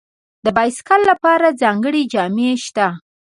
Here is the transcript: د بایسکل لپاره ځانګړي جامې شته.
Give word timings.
د 0.45 0.47
بایسکل 0.57 1.01
لپاره 1.11 1.57
ځانګړي 1.61 2.03
جامې 2.13 2.49
شته. 2.65 2.87